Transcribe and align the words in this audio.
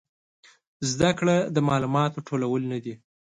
زده 0.91 1.11
کړه 1.19 1.35
د 1.55 1.57
معلوماتو 1.69 2.25
ټولول 2.27 2.61
نه 2.71 2.79
دي 2.83 2.93